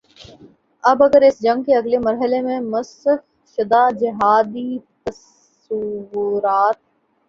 اب 0.83 1.03
اگر 1.03 1.21
اس 1.21 1.39
جنگ 1.41 1.63
کے 1.63 1.75
اگلے 1.75 1.97
مرحلے 1.99 2.41
میں 2.41 2.59
مسخ 2.71 3.19
شدہ 3.57 3.83
جہادی 3.99 4.69
تصورات 5.05 6.77